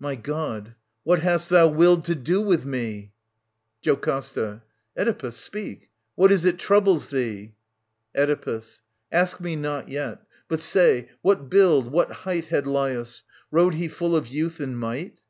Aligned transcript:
My 0.00 0.16
God, 0.16 0.74
what 1.04 1.20
hast 1.20 1.48
thou 1.48 1.68
willed 1.68 2.04
to 2.06 2.16
do 2.16 2.40
with 2.40 2.64
me? 2.64 3.12
JoCASTA. 3.82 4.62
Oedipus, 4.98 5.36
speak! 5.36 5.90
What 6.16 6.32
is 6.32 6.44
it 6.44 6.58
troubles 6.58 7.10
thee? 7.10 7.54
Oedipus. 8.16 8.80
Ask 9.12 9.38
me 9.40 9.54
not 9.54 9.88
yet. 9.88 10.22
But 10.48 10.58
say, 10.58 11.10
what 11.22 11.48
build, 11.48 11.92
what 11.92 12.10
height 12.10 12.46
Had 12.46 12.66
Laius? 12.66 13.22
Rode 13.52 13.74
he 13.74 13.86
full 13.86 14.16
of 14.16 14.26
youth 14.26 14.58
and 14.58 14.76
might 14.76 15.20